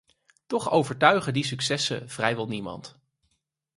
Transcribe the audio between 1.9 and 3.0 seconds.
vrijwel niemand.